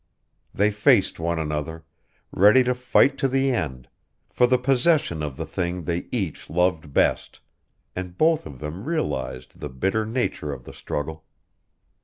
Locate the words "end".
3.51-3.87